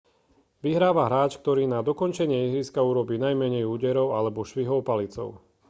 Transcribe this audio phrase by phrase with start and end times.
[0.65, 5.29] vyhráva hráč ktorý na dokončenie ihriska urobí najmenej úderov alebo švihov palicou